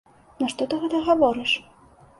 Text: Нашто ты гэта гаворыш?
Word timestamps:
Нашто 0.43 0.69
ты 0.71 0.81
гэта 0.85 1.05
гаворыш? 1.11 1.57